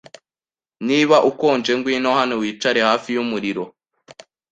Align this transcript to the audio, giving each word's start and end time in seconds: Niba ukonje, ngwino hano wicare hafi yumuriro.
Niba 0.87 1.17
ukonje, 1.29 1.71
ngwino 1.77 2.09
hano 2.19 2.33
wicare 2.41 2.79
hafi 2.89 3.09
yumuriro. 3.15 3.63